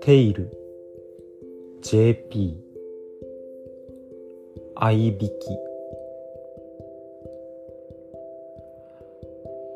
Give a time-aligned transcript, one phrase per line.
[0.00, 0.50] テイル
[1.82, 2.56] JP
[4.74, 5.32] 合いびき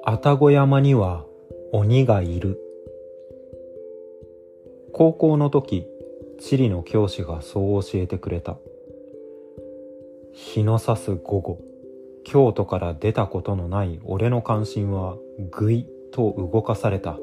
[0.04, 1.24] 愛宕山には
[1.72, 2.58] 鬼がいる。
[4.92, 5.86] 高校の時
[6.40, 8.56] 地理の教師がそう教えてくれた。
[10.32, 11.75] 日の差す午後。
[12.26, 15.16] 京都から出たことのない俺の関心は
[15.52, 17.20] ぐいっと動かされた。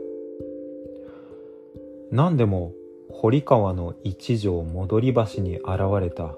[2.10, 2.72] 何でも
[3.12, 6.36] 堀川の一条戻り橋に現れた。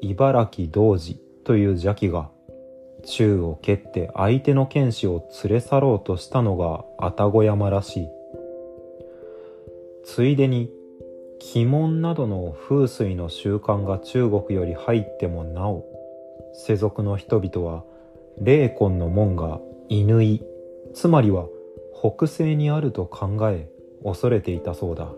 [0.00, 2.30] 茨城童子という邪気が。
[3.04, 8.08] 宙を蹴って相手の剣士を連れ去ろうとしたのが愛宕山らしい。
[10.02, 10.72] ついでに
[11.54, 15.84] 鬼門などの風水の習慣が中国より入ってもなお
[16.52, 17.84] 世俗の人々は
[18.40, 20.44] 霊魂の門が犬居
[20.94, 21.46] つまりは
[21.98, 23.68] 北西にあると考え
[24.04, 25.08] 恐れていたそうだ。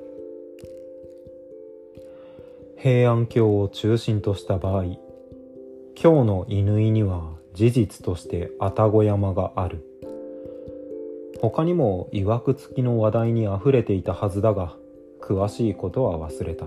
[2.79, 4.85] 平安京を中心とした場合
[5.95, 9.85] 京の犬居には事実として愛宕山がある。
[11.43, 14.75] 他にも曰く付きの話題にあふれていたはずだが
[15.21, 16.67] 詳しいことは忘れた。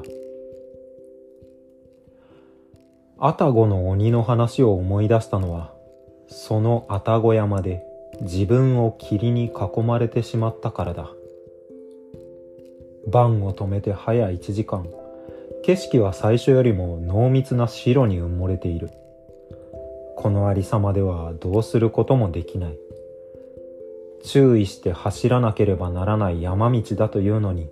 [3.18, 5.73] 愛宕の鬼の話を思い出したのは
[6.34, 7.84] その愛宕山で
[8.22, 11.12] 自分を霧に囲まれてしまったからだ
[13.08, 14.88] 番を止めて早1時間
[15.64, 18.90] 景色は最初よりも濃密な白に埋もれている。
[20.18, 22.78] このありさまではどうすることもできない。
[24.26, 27.70] 注意して走らなければならない山道だというのに、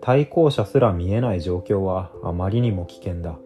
[0.00, 3.38] 対向車すら見えない状況はあまりにも危険だ。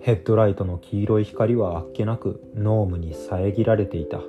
[0.00, 4.20] ヘッドライトの黄色い光はあっけなく濃霧に遮られていた。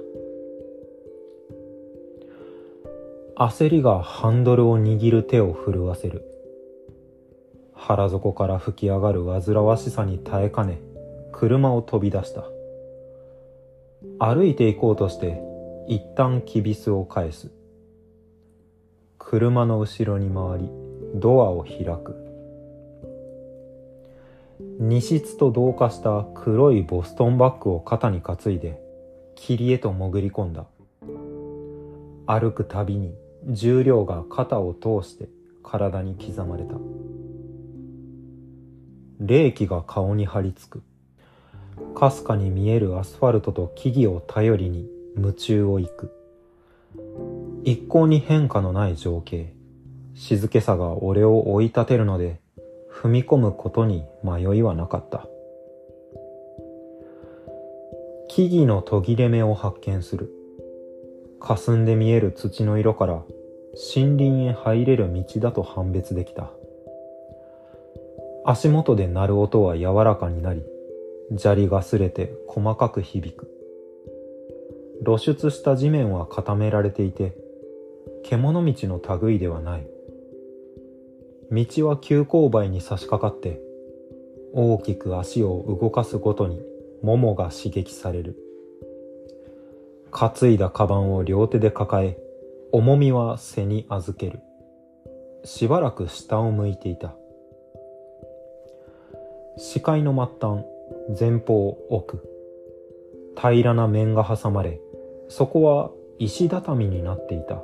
[3.37, 6.25] 焦りがハンドルを握る手を震わせる。
[7.73, 10.81] 腹底から吹き上がる煩わしさに耐えかね、
[11.31, 12.43] 車を飛び出した。
[14.19, 15.41] 歩いて行こうとして、
[15.87, 17.49] 一旦キビスを返す。
[19.17, 20.69] 車の後ろに回り、
[21.15, 22.30] ドアを開く。
[24.83, 28.81] 荷室と同化した黒いボストンバッグを肩に担いで、
[29.35, 30.65] 霧へと潜り込んだ。
[32.25, 33.13] 歩くたびに
[33.45, 35.29] 重量が肩を通して
[35.61, 36.77] 体に刻まれた。
[39.19, 40.83] 冷気が顔に張り付く。
[41.93, 46.11] かすかに見えるアスファルトと木々を頼りに夢中を行く。
[47.63, 49.53] 一向に変化のない情景。
[50.15, 52.40] 静けさが俺を追い立てるので、
[53.01, 55.27] 踏み込むことに迷いはなかった。
[58.27, 60.29] 木々の途切れ目を発見する。
[61.39, 63.23] 霞んで見える土の色から
[63.95, 66.51] 森林へ入れる道だと判別できた。
[68.45, 70.63] 足元で鳴る音は柔らかになり、
[71.39, 73.47] 砂利が擦れて細かく響く。
[75.03, 77.33] 露出した地面は固められていて、
[78.23, 79.87] 獣道の類ではない。
[81.51, 83.59] 道は急勾配に差し掛かって、
[84.53, 86.61] 大きく足を動かすごとに
[87.03, 88.37] ももが刺激される。
[90.11, 92.17] 担いだカバンを両手で抱え、
[92.71, 94.39] 重みは背に預ける。
[95.43, 97.15] しばらく下を向いていた。
[99.57, 100.65] 視界の末端、
[101.19, 102.25] 前方奥、
[103.35, 104.79] 平らな面が挟まれ、
[105.27, 107.61] そこは石畳になっていた。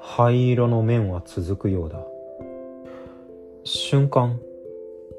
[0.00, 2.04] 灰色の面は続くようだ。
[3.68, 4.40] 瞬間、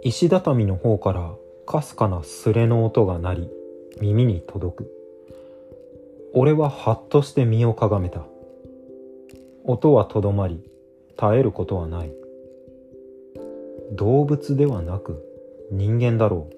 [0.02, 1.36] 石畳の方から
[1.68, 3.50] かすかなすれの音が鳴り、
[4.02, 4.92] 耳に届く。
[6.34, 8.26] 俺ははっとして身をかがめた。
[9.66, 10.64] 音はとどまり、
[11.10, 12.12] 絶えることはない。
[13.92, 15.24] 動物ではなく
[15.72, 16.56] 人間だろう。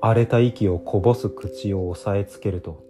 [0.00, 2.82] 荒れた息をこぼす口を押さえつけると、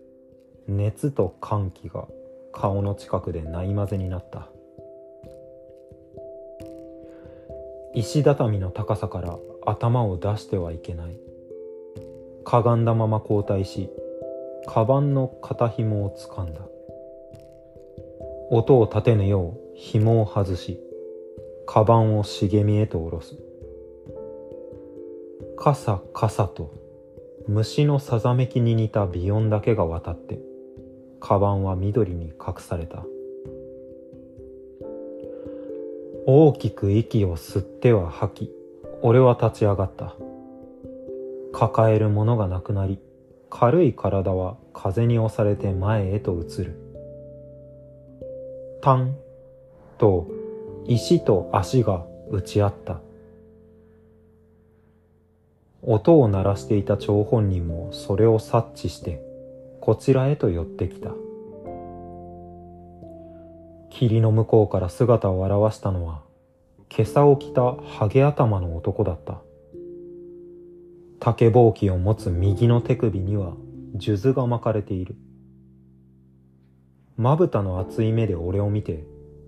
[0.66, 2.08] 熱と歓喜が
[2.52, 4.48] 顔の近くでないまぜになった。
[7.96, 11.18] 石畳の高さから頭を出してはいけない。
[12.44, 13.88] かがんだまま後退し、
[14.66, 16.60] カバンの肩紐を掴んだ。
[18.50, 20.78] 音を立てぬよう紐を外し、
[21.66, 23.38] カバンを茂みへと下ろす。
[25.56, 26.74] カサカサと
[27.48, 30.38] 虫のさざめきに似たビヨンだけが渡って、
[31.18, 33.06] カバンは緑に隠された。
[36.28, 38.52] 大きく息を吸っては吐き、
[39.00, 40.16] 俺は立ち上がった。
[41.52, 42.98] 抱えるものがなくなり、
[43.48, 46.80] 軽い体は風に押されて前へと移る。
[48.82, 49.14] タン
[49.98, 50.26] と
[50.86, 53.00] 石と足が打ち合った。
[55.82, 59.22] 音を鳴らしていた張本人もそれを察知して
[59.80, 61.10] こちらへと寄ってきた
[63.98, 66.20] 霧の向こうから姿を現したのは
[66.94, 69.40] 今朝を着たハゲ頭の男だった。
[71.18, 73.54] 竹ぼうきを持つ右の手首には
[73.98, 75.16] 数珠が巻かれている。
[77.16, 79.02] まぶたの厚い目で俺を見て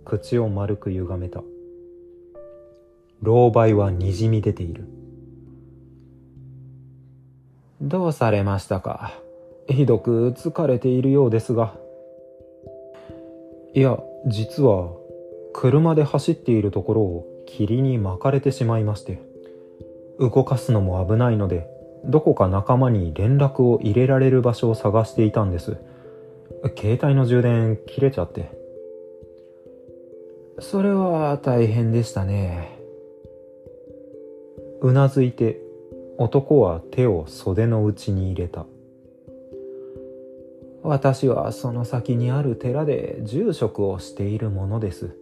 [0.06, 1.42] 口を丸く歪めた。
[3.20, 4.88] 老媒はにじみ出ている。
[7.82, 9.12] どうされましたか？
[9.68, 11.74] ひどく疲れているようですが。
[13.74, 14.92] いや、実は、
[15.52, 19.20] 車で走っているところを霧に巻かれてしまいまして。
[20.18, 21.68] 動かすのも危ないので、
[22.04, 25.76] どこか仲間に連絡を入れられる場所を探していたんです。
[26.76, 28.50] 携帯の充電切れちゃって。
[30.60, 32.78] それは大変でしたね。
[34.80, 35.60] うなずいて
[36.18, 38.66] 男は手を袖の内に入れた。
[40.82, 45.16] 私はその先にある寺で住職をしているものです。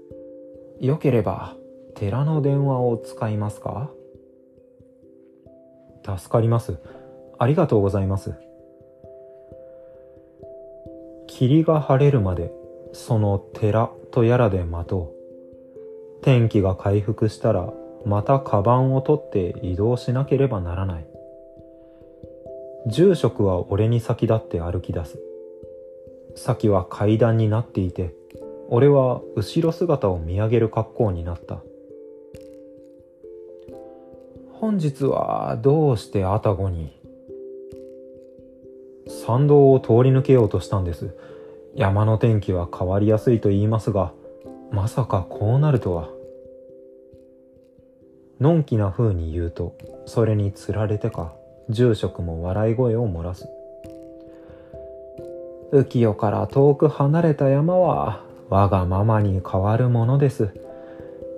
[0.81, 1.55] よければ
[1.95, 3.91] 寺の電話を使いますか？
[6.05, 6.79] 助かります。
[7.39, 8.35] ありがとうございます。
[11.27, 12.53] 霧が晴れるまで
[12.93, 15.13] その寺とやらで待と
[16.21, 16.23] う。
[16.23, 17.73] 天気が回復したら
[18.05, 21.07] またカバンを取って移動しなければならない。
[22.89, 25.19] 住職は俺に先立って歩き出す。
[26.37, 28.15] 先は階段になっていて、
[28.69, 31.63] 俺は後ろ姿を見上げる格好になった。
[34.53, 36.97] 本日はどうして愛宕に
[39.27, 41.17] 参道を通り抜けようとしたんです。
[41.75, 44.13] 山の天気は変わりやすいと言いますが、
[44.71, 46.09] まさかこうなるとは。
[48.41, 51.35] のんきな風に言うと、それにつられてか、
[51.69, 53.49] 住職も笑い声を漏らす。
[55.73, 60.51] 浮世から遠く離れた山は、我がままに変わるものです。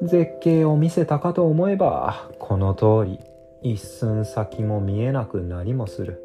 [0.02, 3.18] 絶景を見せたかと思えば、この通り、
[3.62, 6.22] 一寸先も見えなくなりもする。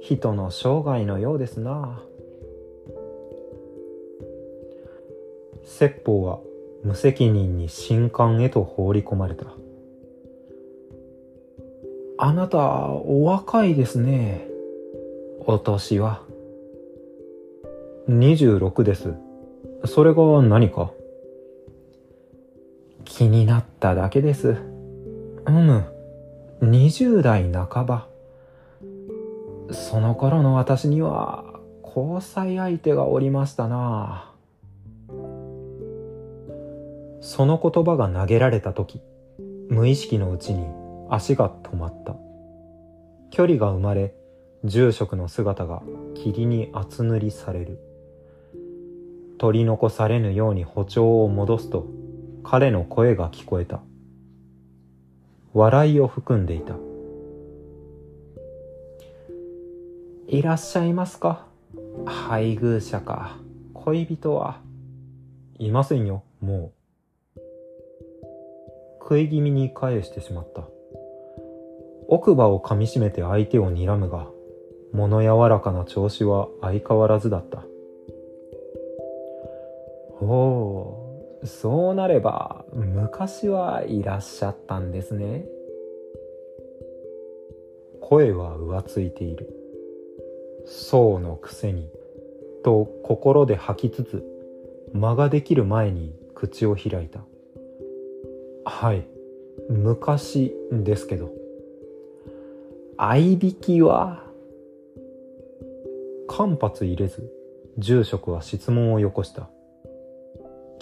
[0.00, 2.02] 人の生涯のようですな。
[5.64, 6.40] 説法は
[6.82, 9.46] 無責任に新刊へと放り込まれた。
[12.18, 14.46] あなた、お若いですね。
[15.46, 16.22] お年は。
[18.08, 19.14] 26です。
[19.84, 20.92] それが何か？
[23.04, 24.56] 気になっただけです。
[25.46, 25.84] うむ、
[26.62, 28.08] 20代半ば。
[29.70, 31.44] その頃の私には
[31.84, 34.30] 交際相手がおりましたな。
[37.20, 39.00] その言葉が投げられた時、
[39.68, 40.66] 無意識のうちに
[41.08, 42.16] 足が止まった。
[43.30, 44.14] 距離が生まれ、
[44.64, 45.82] 住職の姿が
[46.14, 47.78] 霧に厚塗りされる。
[49.42, 51.88] 取り残されぬように歩調を戻すと、
[52.44, 53.80] 彼の声が聞こえた。
[55.52, 56.76] 笑いを含んでいた。
[60.28, 61.44] いらっしゃいますか？
[62.06, 63.36] 配偶者か、
[63.74, 64.60] 恋人は？
[65.58, 66.70] いませんよ、も
[67.34, 67.40] う。
[69.00, 70.68] 食い気味に返してしまった。
[72.06, 74.28] 奥歯を噛みしめて相手を睨むが、
[74.92, 77.64] 物柔らかな調子は相変わらずだった。
[80.22, 85.44] おお、そうなれば昔はいらっしゃったんですね。
[88.00, 89.52] 声は浮ついている。
[90.64, 91.88] そうのくせに、
[92.62, 94.24] と心で吐きつつ、
[94.92, 97.24] 間ができる前に口を開いた。
[98.64, 99.04] はい、
[99.68, 101.32] 昔ですけど。
[102.96, 104.22] 合いびきは
[106.28, 107.32] 間髪入れず
[107.78, 109.50] 住職は質問をよこした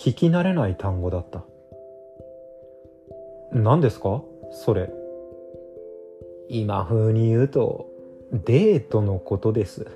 [0.03, 1.45] 聞き慣れない単語だった。
[3.53, 4.23] 何ですか？
[4.51, 4.91] それ。
[6.49, 7.87] 今風に言うと
[8.33, 9.87] デートのことです。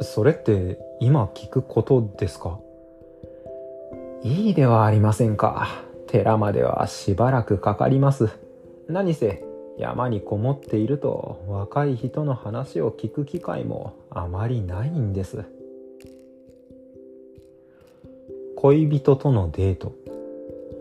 [0.00, 2.58] それって今聞くことですか？
[4.22, 5.68] いいではありませんか。
[6.06, 8.30] 寺まではしばらくかかります。
[8.88, 9.44] 何せ
[9.76, 15.44] 山にこもっていると若い人の話を聞く機会もあまりないんです。
[18.62, 19.92] 恋人とのデート。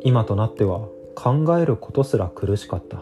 [0.03, 0.81] 今となっては
[1.15, 3.01] 考えることすら苦しかった。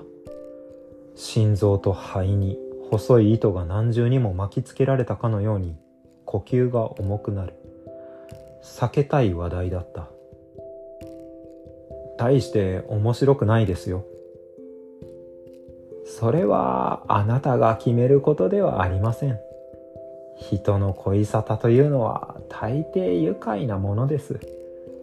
[1.15, 2.57] 心臓と肺に
[2.89, 5.75] 細い糸が何重にも巻きつけられたかのように
[6.23, 7.55] 呼吸が重くなる。
[8.63, 10.07] 避けたい話題だった。
[12.17, 14.05] 大して面白くないですよ。
[16.05, 19.37] それはあなたが決めることではありません。
[20.37, 24.58] 人の恋沙汰というのは大抵愉快なものです。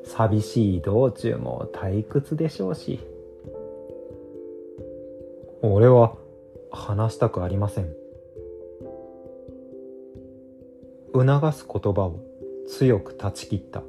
[0.06, 3.00] 寂しい道中も退屈でしょうし。
[5.62, 6.16] 俺は
[6.70, 7.92] 話したくありません。
[11.12, 12.20] 促す言葉を
[12.68, 13.82] 強く断ち切った。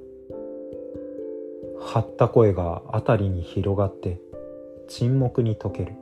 [1.79, 4.19] 張った声が辺りに広がって
[4.87, 5.93] 沈黙に溶ける。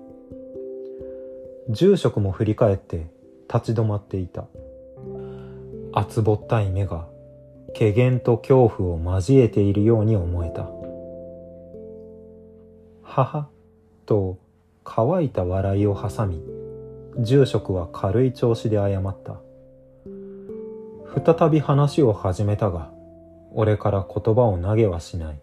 [1.69, 3.07] 住職も振り返って
[3.53, 4.45] 立ち止まっていた。
[5.91, 7.07] 厚ぼったい目が
[7.77, 10.70] 怪げと恐怖を交えているように思えた。
[13.03, 13.50] 母
[14.05, 14.38] と
[14.86, 16.41] 乾いた笑いを挟み
[17.20, 19.41] 住職は軽い調子で謝った。
[21.36, 22.91] 再び話を始めたが
[23.53, 25.39] 俺から言葉を投げはしない。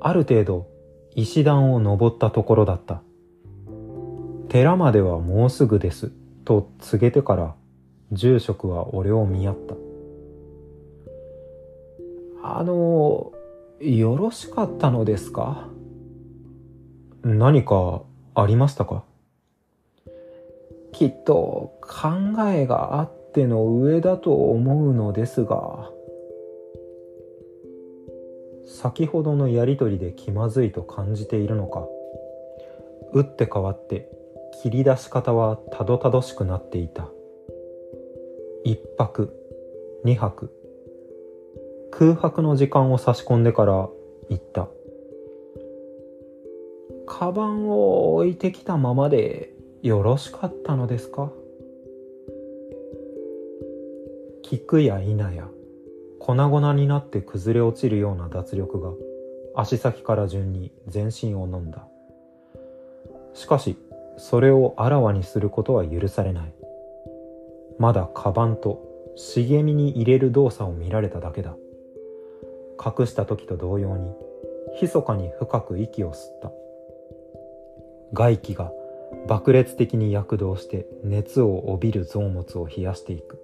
[0.00, 0.66] ある程度
[1.14, 3.02] 石段を登ったところだった。
[4.48, 6.10] 寺まではもうすぐです
[6.44, 7.54] と告げてから
[8.12, 9.74] 住職は俺を見合った。
[12.42, 13.32] あの
[13.80, 15.68] よろしかったのですか？
[17.22, 18.02] 何か
[18.34, 19.04] ありましたか？
[20.92, 22.08] きっと考
[22.50, 25.90] えがあっての上だと思うのですが。
[28.66, 31.86] 先ほどのやりとりで気まずいと感じているのか。
[33.12, 34.10] 打って変わって
[34.62, 37.08] 切り出し方はたどたどしくなっていた。
[38.64, 39.34] 一泊
[40.04, 40.50] 二泊。
[41.90, 43.88] 空白の時間を差し込んでから
[44.28, 44.68] 言った。
[47.06, 51.32] カバンを置いてきたままでよろしかったのですか？
[54.44, 55.48] 聞くや否や
[56.18, 58.92] 粉々になって崩れ落ちるような脱力が
[59.54, 61.86] 足先から順に全身を飲んだ。
[63.34, 63.76] しかし
[64.16, 66.54] それをあらわにすることは許されない。
[67.78, 68.82] まだカバンと
[69.16, 71.56] 茂みに入れる動作を見られただけだ。
[72.84, 74.12] 隠した時と同様に
[74.80, 76.52] 密かに深く息を吸った。
[78.12, 78.72] 外気が
[79.26, 83.38] 爆裂的に躍動して熱を帯びる臓物を冷やしていく。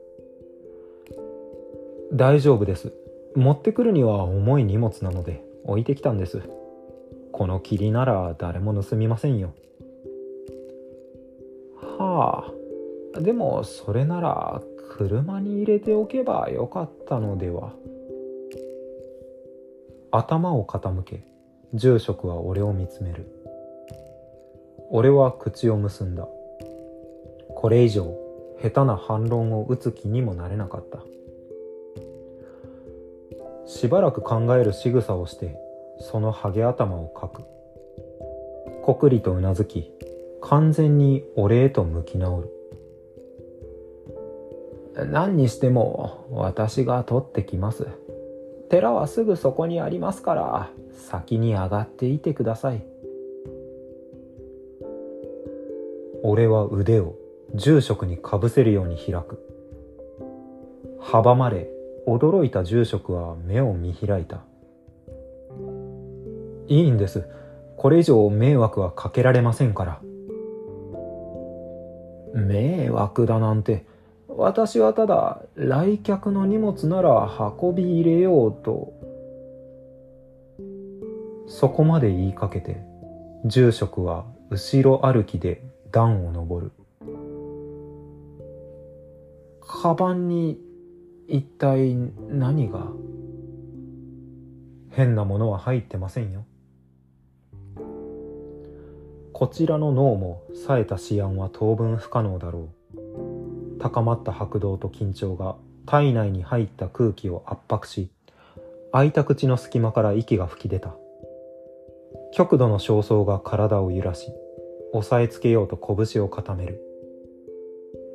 [2.12, 2.92] 大丈夫です。
[3.34, 6.42] 持ってくるには重い荷物なので置いてきたんです。
[7.32, 9.52] この霧なら誰も盗みませんよ。
[11.98, 12.53] はあ。
[13.20, 14.60] でもそれなら
[14.96, 17.72] 車に入れておけばよかったのでは。
[20.10, 21.24] 頭を傾け
[21.72, 23.26] 住職は俺を見つめる。
[24.90, 26.28] 俺は口を結んだ。
[27.56, 28.16] これ以上
[28.62, 31.00] 下手な反論を打つ気にもなれなかった。
[33.66, 35.56] しばらく考える仕草をして
[35.98, 37.42] そのハゲ頭をかく。
[38.82, 39.90] こくりとうなずき
[40.42, 42.50] 完全に俺へと向き直る。
[44.96, 47.86] 何にしても私が取ってきます。
[48.70, 52.84] 寺はすぐそこにありますから先に上がっていてください。
[56.22, 57.16] 俺は腕を
[57.54, 59.38] 住職にかぶせるように開く。
[61.00, 61.68] 阻まれ
[62.06, 64.44] 驚いた住職は目を見開いた。
[66.68, 67.28] いいんです。
[67.76, 70.00] これ以上迷惑はかけられませんから。
[72.32, 73.84] 迷惑だなんて。
[74.36, 77.30] 私はただ来客の荷物なら
[77.62, 78.92] 運び入れようと
[81.46, 82.82] そこまで言いかけて
[83.44, 85.62] 住職は後ろ歩きで
[85.92, 86.72] 段を登る。
[89.60, 90.58] カバンに
[91.28, 91.94] 一体
[92.28, 92.86] 何が
[94.90, 96.44] 変なものは入ってませんよ。
[99.32, 102.83] こちらの脳も冴えた思案は当分不可能だろう。
[103.84, 108.10] 高まった拍動と緊張が体内に入った空気を圧迫し
[108.94, 110.94] 開いた口の隙間から息が吹き出た。
[112.32, 114.32] 極度の焦燥が体を揺らし
[114.94, 116.80] 押さえつけようと拳を固める。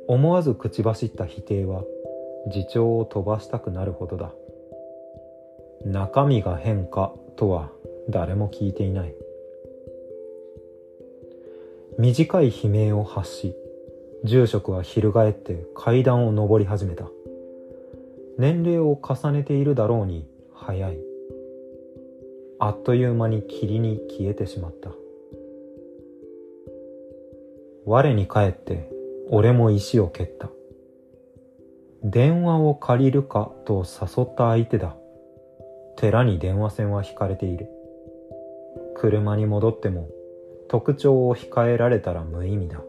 [0.08, 1.84] 思わず口走った否定は
[2.46, 4.32] 自重を飛ばしたくなるほどだ。
[5.84, 7.70] 中身が変化とは
[8.08, 9.14] 誰も聞いていない。
[11.96, 13.54] 短い悲鳴を発し
[14.24, 17.06] 住職は翻って階段を上り始めた
[18.38, 20.98] 年齢を重ねているだろうに早い
[22.58, 24.90] あっという間に霧に消えてしまった
[27.86, 28.88] 我に返って
[29.32, 30.50] 俺も石を蹴った。
[32.02, 34.96] 電話を借りるかと誘った相手だ。
[35.96, 37.68] 寺に電話線は引かれている。
[38.96, 40.08] 車に戻っても
[40.68, 42.80] 特徴を控えられたら無意味だ。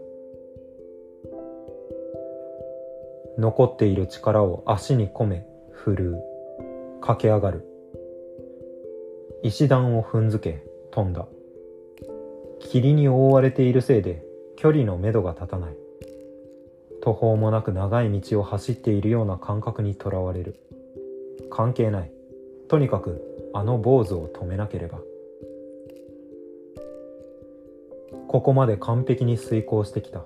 [3.41, 6.23] 残っている力を足に込め、振るう。
[7.01, 7.65] 駆け上がる。
[9.41, 11.27] 石段を踏んづけ、飛んだ。
[12.59, 14.23] 霧に覆われているせいで、
[14.57, 15.75] 距離のめどが立たない。
[17.01, 20.59] 途方もなく長い道を走っているような感覚にとらわれる。
[21.49, 22.11] 関係ない。
[22.67, 24.99] とにかく、あの坊主を止めなければ。
[28.27, 30.25] ここまで完璧に遂行してきた。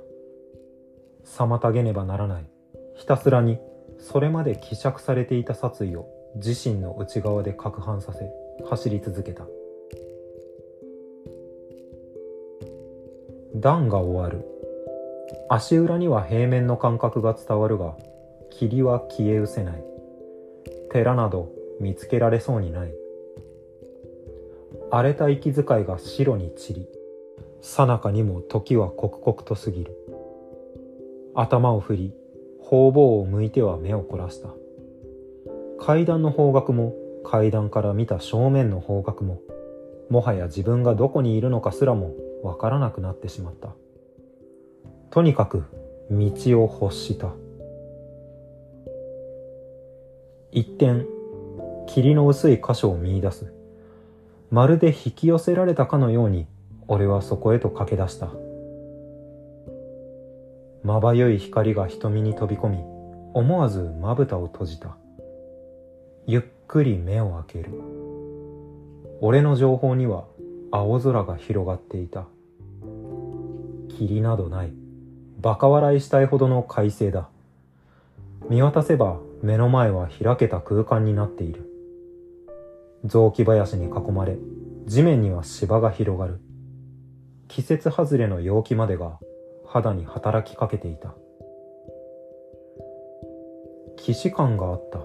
[1.24, 2.55] 妨げねばならない。
[2.96, 3.60] ひたすらに、
[4.00, 8.30] それまで希釈されていた殺意を自身の内側で攪拌させ
[8.70, 9.46] 走り続けた。
[13.56, 14.46] 段が終わる。
[15.50, 17.96] 足裏には平面の感覚が伝わるが
[18.50, 19.84] 霧は消え失せない。
[20.92, 22.94] 寺など見つけられそうにない。
[24.92, 26.88] 荒れた息遣いが白に散り
[27.62, 29.98] さなかにも時は刻々と過ぎる。
[31.34, 32.14] 頭を振り
[32.66, 34.50] 方々を向いては目を凝らした。
[35.80, 39.40] 階段の方角も階段から見た正面の方角も
[40.10, 43.70] もはや自分がどこにいるのかすらもわからなくなってしまった。
[45.12, 45.64] とにかく
[46.10, 46.32] 道
[46.64, 47.34] を欲した。
[50.52, 51.06] 一点
[51.88, 53.54] 霧の薄い箇所を見出す。
[54.50, 56.48] まるで引き寄せられたかのように
[56.88, 58.30] 俺はそこへと駆け出した。
[60.86, 62.78] まばゆい光が瞳に飛び込み
[63.34, 64.96] 思わずまぶたを閉じた
[66.28, 67.72] ゆっくり目を開ける。
[69.20, 70.26] 俺の情報には
[70.70, 72.28] 青空が広がっていた。
[73.98, 74.74] 霧などない。
[75.42, 77.30] バカ笑いしたいほどの快晴だ。
[78.48, 81.68] 見渡せば目の前は開けた空間になっている。
[83.06, 84.38] 雑木林に囲まれ、
[84.86, 86.40] 地面には芝が広がる。
[87.48, 89.18] 季節外れの陽気までが
[89.76, 91.14] 肌に働きかけていた。
[93.98, 95.02] 既視感があった。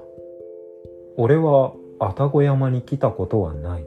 [1.16, 3.86] 俺は愛宕山に来たことはない。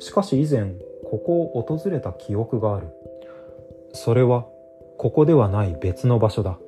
[0.00, 2.88] しかし以前、ここを訪れた記憶がある。
[3.92, 4.46] それは、
[4.98, 6.58] ここではない別の場所だ。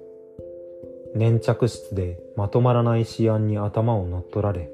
[1.16, 4.70] 粘着質でまとまらない思案に頭を乗っ取られ、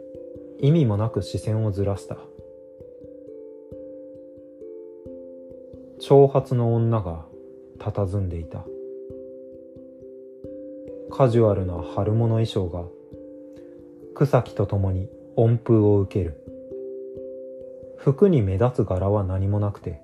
[0.61, 2.19] 意味もなく視線をずらした。
[5.99, 7.25] 長髪の女が
[7.77, 8.65] 佇んでいた。
[11.11, 12.85] カジュアルな春物衣装が
[14.15, 16.43] 草木と共に温風を受ける。
[17.97, 20.01] 服に目立つ柄は何もなくて、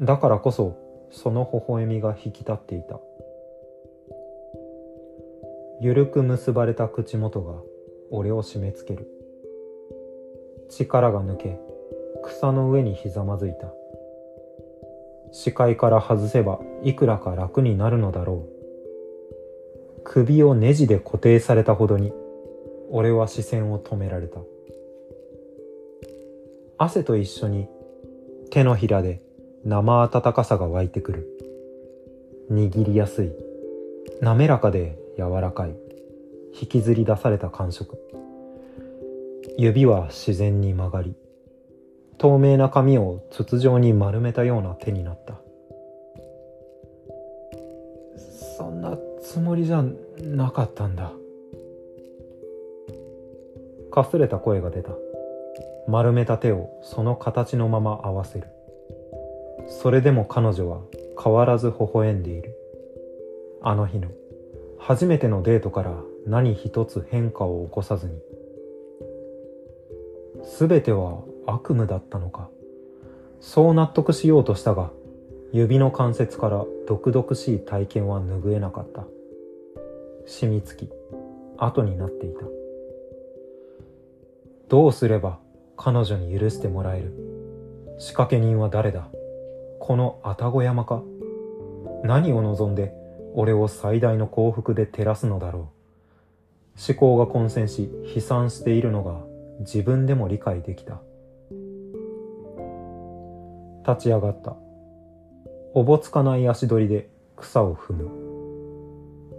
[0.00, 0.76] だからこそ
[1.10, 3.00] その微笑みが引き立っていた。
[5.80, 7.54] ゆるく結ばれた口元が
[8.10, 9.06] 俺を締め付ける。
[10.68, 11.58] 力が抜け、
[12.22, 13.72] 草の上にひざまずいた。
[15.32, 20.02] 視界から外せばいくらか楽になるのだろう。
[20.04, 22.12] 首をネジで固定されたほどに
[22.90, 24.40] 俺は視線を止められた。
[26.78, 27.68] 汗と一緒に
[28.50, 29.20] 手のひらで
[29.64, 31.26] 生温かさが湧いてくる。
[32.50, 33.32] 握りやすい。
[34.22, 35.76] 滑らかで柔らかい。
[36.60, 37.98] 引きずり出された感触。
[39.58, 41.14] 指は自然に曲がり、
[42.18, 45.34] 透明な髪を筒状に丸めたような手になった。
[48.58, 49.84] そんなつもりじゃ
[50.22, 51.12] なかったんだ。
[53.92, 54.90] かすれた声が出た。
[55.86, 58.48] 丸めた手をその形のまま合わせる。
[59.68, 60.80] それでも彼女は
[61.22, 62.54] 変わらず微笑んでいる。
[63.62, 64.08] あの日の
[64.78, 65.94] 初めてのデートから
[66.26, 68.20] 何一つ変化を起こさずに。
[70.42, 72.50] すべては悪夢だったのか。
[73.40, 74.90] そう納得しようとしたが、
[75.52, 79.06] 指の関節から毒々しい体験は拭えなかった。
[80.26, 80.90] 染みつき、
[81.56, 82.44] 後になっていた。
[84.68, 85.38] どうすれば
[85.76, 87.14] 彼女に許してもらえる？
[87.98, 89.08] 仕掛け人は誰だ？
[89.80, 91.02] この愛宕山か？
[92.04, 92.92] 何を望んで
[93.34, 95.70] 俺を最大の幸福で照らすのだろ
[96.76, 96.92] う？
[96.92, 99.20] 思考が混戦し悲惨しているのが
[99.60, 101.00] 自分でも理解できた
[103.88, 104.56] 立ち上がった
[105.74, 108.10] おぼつかない足取りで草を踏む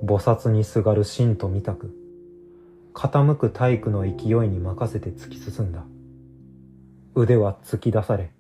[0.03, 1.95] 菩薩にすがる神と見たく
[2.93, 4.13] 傾く体育の勢い
[4.49, 5.85] に任せて突き進んだ
[7.15, 8.31] 腕は突き出され、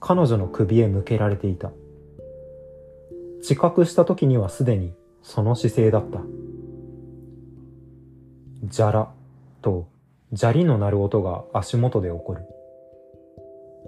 [0.00, 1.70] 彼女の首へ向けられていた。
[3.38, 4.92] 自覚した時にはすでに
[5.22, 6.20] その姿勢だった。
[8.64, 9.08] じゃら
[9.62, 9.88] と
[10.34, 12.42] 砂利の鳴る音が足元で起こる。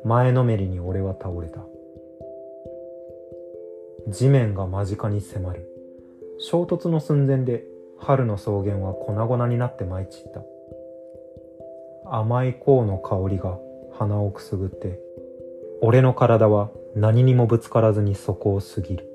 [0.05, 1.65] 前のめりに俺は倒れた。
[4.09, 5.67] 地面が間近に迫る。
[6.39, 7.65] 衝突の寸前で
[7.99, 10.43] 春の草原は粉々になって舞い散った。
[12.11, 13.59] 甘い香の香りが
[13.93, 14.99] 鼻をくすぐって、
[15.83, 19.07] 俺の体は何にもぶつからずにそこを過ぎる。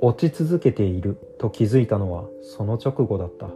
[0.00, 3.48] 落ち続けていると気づいたのはその直後だった。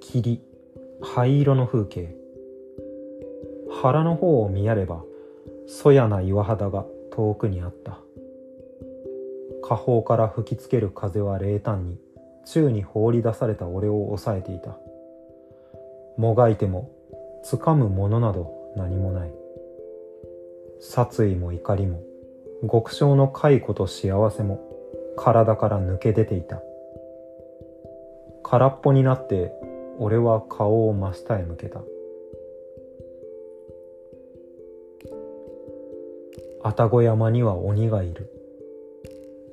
[0.00, 0.40] 霧、
[1.02, 2.25] 灰色の風景。
[3.82, 5.04] 腹の方を見やれば、
[5.66, 7.98] そやな岩肌が遠くにあった。
[9.62, 11.98] 下方から吹きつける風は冷淡に、
[12.46, 14.76] 宙に放り出された俺を抑えていた。
[16.16, 16.90] もがいても、
[17.44, 19.30] 掴むものなど何もない。
[20.80, 22.00] 殺意も怒りも、
[22.62, 24.60] 極小の解雇と幸せも、
[25.16, 26.62] 体から抜け出ていた。
[28.42, 29.52] 空っぽになって
[29.98, 31.80] 俺は顔を真下へ向けた
[36.66, 38.28] 愛宕山には鬼がいる。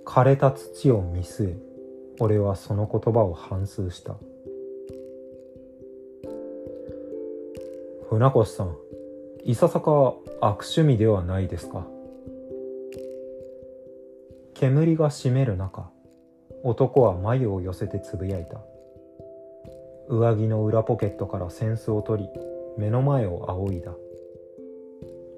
[0.04, 1.58] 枯れた土を見据え
[2.20, 4.16] 俺はその言葉を反芻した。
[8.10, 8.76] 船越さん
[9.44, 9.92] いささか
[10.42, 11.86] 悪趣味ではないですか。
[14.56, 15.92] 煙が占める中
[16.64, 18.58] 男は眉を寄せてつぶやいた。
[20.10, 22.30] 上着の裏ポケットから扇子を取り
[22.80, 23.92] 目の前を仰いだ。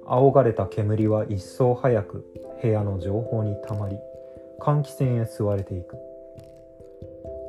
[0.08, 2.24] 仰がれた煙は一層早く
[2.62, 3.96] 部屋の上方にたまり
[4.60, 5.96] 換気扇へ吸われていく。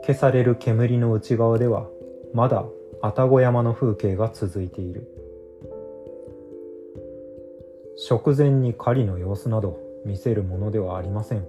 [0.02, 1.88] 消される煙の内側では
[2.34, 2.66] まだ
[3.02, 5.08] 愛宕山の風景が続いている。
[7.98, 11.48] 食前に狩りの様子など見せるものではありません。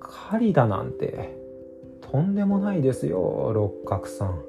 [0.00, 1.36] 狩りだなんて
[2.00, 4.42] とんでもないですよ六角さん。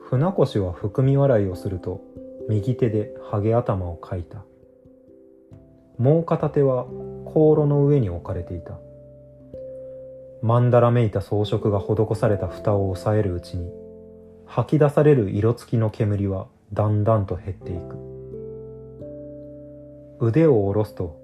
[0.00, 2.00] 船越は含み笑いをすると
[2.48, 4.44] 右手でハゲ頭をかいた。
[5.98, 6.86] もう片手は
[7.26, 8.78] 香炉の上に置かれていた。
[10.42, 13.72] まんだらめいた装飾が施された蓋を押さえるうちに
[14.44, 17.96] 吐き出される色付きの煙はだんだんと減っていく。
[20.20, 21.18] 腕を下ろすと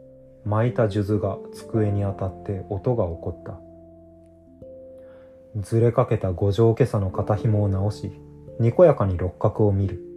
[0.45, 3.61] 巻いた数珠が机に当たって音が起こった。
[5.61, 8.11] ずれかけた五条今朝の肩紐を直し、
[8.59, 10.10] にこやかに六角を見る。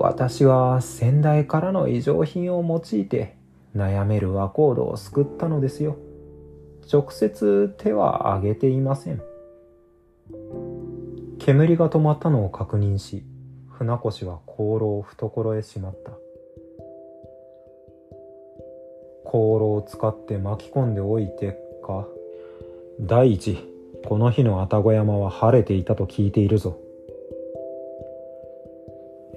[0.00, 3.36] 私は先代からの異常品を用いて
[3.74, 5.96] 悩める和コードを救ったのですよ。
[6.90, 9.20] 直接手は挙げていません。
[11.40, 13.24] 煙が止まったのを確認し、
[13.70, 16.12] 船越は香炉を懐へしまった。
[19.24, 22.06] 香炉を使って巻き込んでおいてか。
[23.00, 23.58] 第一、
[24.06, 26.78] この日の愛宕山は晴れていたと聞いているぞ。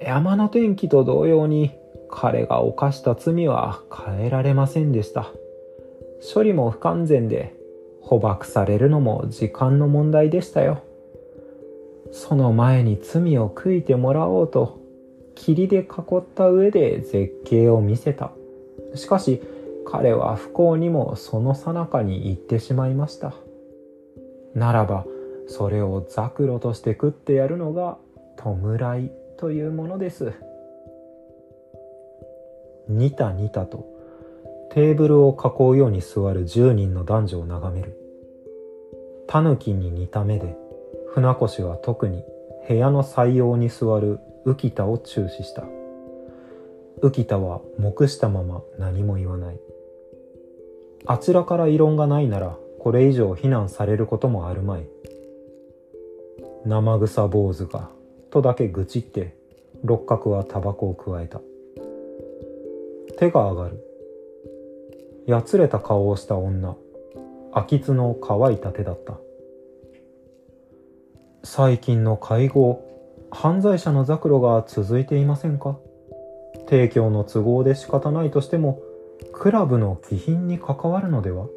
[0.06, 1.72] 山の天気と同様に
[2.10, 5.30] 彼が犯した罪は変えられませんでした。
[6.34, 7.54] 処理も不完全で
[8.00, 10.82] 捕獲されるのも時間の問題でしたよ。
[12.12, 14.80] その前に罪を悔いてもらおうと
[15.34, 15.82] 霧で囲
[16.18, 18.32] った上で絶景を見せた。
[18.94, 19.40] しかし
[19.86, 23.34] 彼は不幸にもその最中に行ってしまいました。
[24.54, 25.06] ならば
[25.48, 27.96] それをザクロとして食ってやるのが
[28.36, 29.10] 弔い
[29.42, 30.32] というものです。
[32.88, 33.84] ニタニタと
[34.70, 37.98] テーブルを囲うように座る10人の男女を眺める。
[39.26, 40.56] タヌキに似た目で
[41.12, 42.22] 船越は特に
[42.68, 45.64] 部屋の採用に座る浮田を注視した。
[47.02, 49.58] 浮田は黙したまま何も言わない。
[51.04, 54.86] あちらから異論がないならこれ以上非難されることもあるまい。
[56.64, 57.90] 生臭坊主が、
[58.32, 59.36] とだけ愚痴って、
[59.84, 61.40] 六角はタバコをくわえた。
[63.18, 63.86] 手が上がる。
[65.26, 66.76] やつれた顔をした女、
[67.52, 69.18] 秋津の乾いた手だった。
[71.44, 72.82] 最近の会合、
[73.30, 75.78] 犯罪者のザクロが続いていませんか？
[76.68, 78.80] 提供の都合で仕方ないとしても、
[79.32, 81.48] クラブの気品に関わるのでは？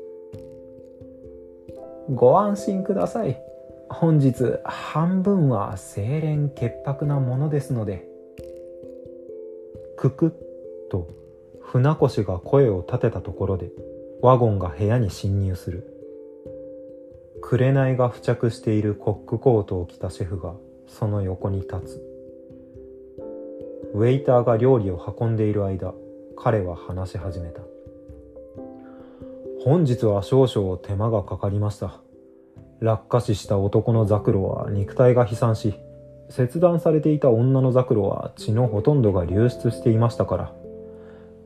[2.13, 3.41] ご安心ください。
[3.89, 8.07] 本日半分は清廉潔白なものですので。
[9.97, 10.31] くくっ
[10.89, 11.07] と
[11.61, 13.71] 船越が声を立てたところで
[14.21, 15.91] ワゴンが部屋に侵入する。
[17.41, 20.55] 紅が付着しているコックコートを着たシェフが
[20.87, 22.15] その横に立つ。
[23.95, 25.93] ウェイターが料理を運んでいる間
[26.35, 27.61] 彼は話し始めた
[29.63, 32.01] 本日は少々手間がかかりました
[32.79, 35.75] 落下死した男のザクロは肉体が飛散し
[36.29, 40.53] 切断されていた女のザクロは血のほとんどが流出していましたから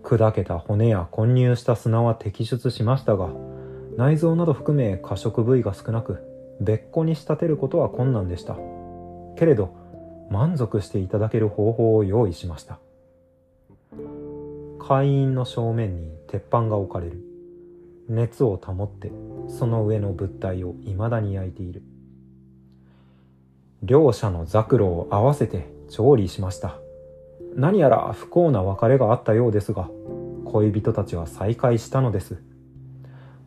[0.03, 3.29] 砕けた骨や混入した砂は摘出しましたが
[3.97, 6.23] 内臓など含め過食部位が少なく
[6.61, 8.57] 別個に仕立てることは困難でした。
[9.35, 9.73] けれど
[10.29, 12.79] 満足していただける方法を用意しました。
[14.79, 17.21] 会員の正面に鉄板が置かれる。
[18.09, 19.11] 熱を保って
[19.47, 21.83] その上の物体を未だに焼いている。
[23.83, 26.79] 両者のザクロを合わせて調理しました。
[27.55, 29.89] 何やら不幸な別れがあったようですが
[30.45, 32.41] 恋人たちは再会したのです。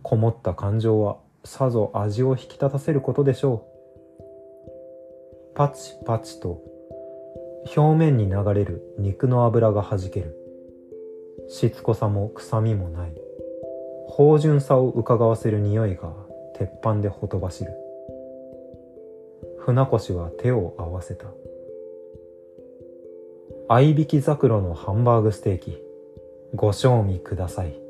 [0.02, 3.72] こもった感情はさぞ味を引き立たせることでしょう。
[5.54, 6.62] パチパチと
[7.76, 10.36] 表面に流れる肉の脂がはじける。
[11.48, 13.12] しつこさも臭みもない。
[14.14, 16.12] 芳醇さをうかがわせる匂いが
[16.54, 17.72] 鉄板でほとばしる。
[19.56, 21.28] 船越は手を合わせた。
[23.70, 25.78] 合いびきザクロのハンバーグステーキ
[26.54, 27.81] ご賞味ください。